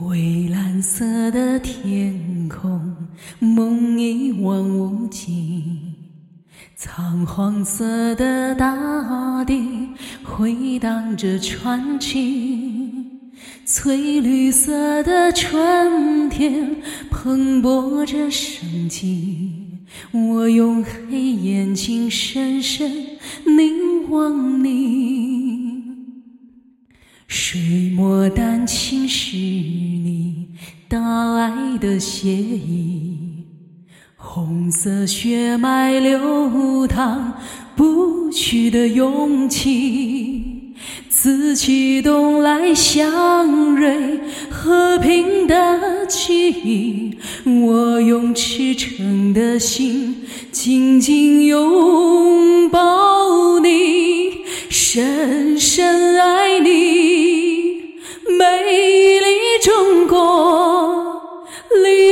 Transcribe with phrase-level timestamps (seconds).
[0.00, 2.96] 蔚蓝色的天空，
[3.38, 5.28] 梦一望无际；
[6.74, 9.62] 苍黄色的大地，
[10.24, 12.94] 回荡着传奇；
[13.66, 16.76] 翠绿色的春天，
[17.10, 19.52] 蓬勃着生机。
[20.12, 22.90] 我用黑眼睛深深
[23.44, 25.19] 凝望你，
[27.32, 27.60] 水
[27.94, 30.48] 墨丹青是你
[30.88, 30.98] 大
[31.36, 33.44] 爱的写意，
[34.16, 37.32] 红色血脉流淌
[37.76, 40.74] 不屈的勇气，
[41.08, 44.18] 紫气东来祥瑞
[44.50, 47.16] 和平的记忆。
[47.62, 50.16] 我用赤诚的心
[50.50, 53.68] 紧紧拥抱你，
[54.68, 55.39] 深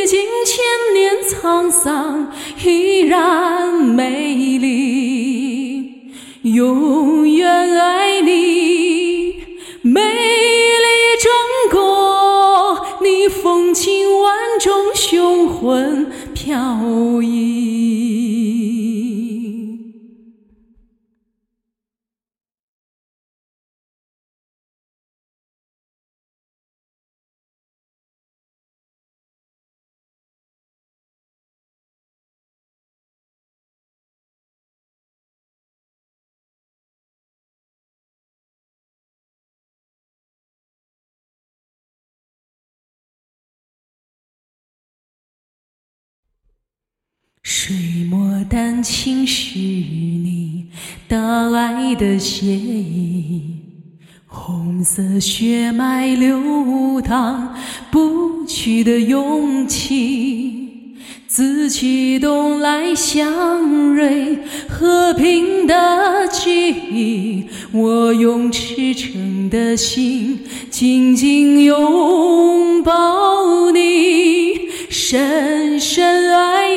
[0.08, 0.64] 经千
[0.94, 2.32] 年沧桑
[2.64, 5.92] 依然美丽，
[6.42, 9.34] 永远爱你，
[9.82, 10.88] 美丽
[11.20, 11.30] 中
[11.70, 14.72] 国，你风情万种。
[14.94, 18.77] 雄浑飘逸。
[47.68, 47.76] 水
[48.08, 50.68] 墨丹青是你
[51.06, 51.18] 大
[51.52, 53.42] 爱的写意，
[54.26, 57.54] 红色血脉流淌
[57.90, 63.30] 不屈的勇气，紫气东来祥
[63.94, 67.44] 瑞和平的记忆。
[67.72, 70.40] 我用赤诚的心
[70.70, 76.67] 紧紧拥抱你，深深爱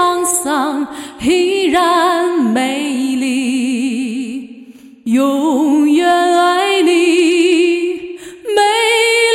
[0.00, 0.88] 沧桑
[1.20, 4.72] 依然美丽，
[5.04, 8.62] 永远爱你，美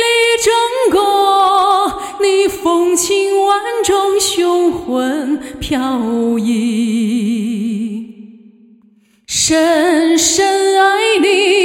[0.02, 0.06] 丽
[0.42, 0.52] 中
[0.90, 8.04] 国，你风情万种，雄浑飘逸，
[9.28, 11.55] 深深爱你。